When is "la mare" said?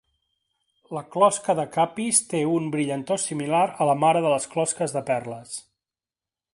3.93-4.27